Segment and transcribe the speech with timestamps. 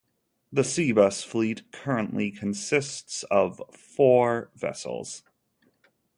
[0.51, 5.21] The SeaBus fleet currently consists of four vessels.